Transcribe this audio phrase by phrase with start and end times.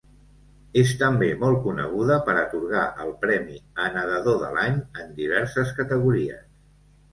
[0.83, 6.45] És també molt coneguda per atorgar el premi a Nedador de l'Any en diverses categories.